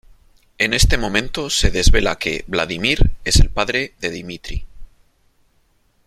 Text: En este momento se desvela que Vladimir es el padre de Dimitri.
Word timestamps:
En 0.57 0.73
este 0.73 0.97
momento 0.97 1.51
se 1.51 1.69
desvela 1.69 2.17
que 2.17 2.43
Vladimir 2.47 3.11
es 3.23 3.35
el 3.35 3.51
padre 3.51 3.93
de 3.99 4.09
Dimitri. 4.09 4.65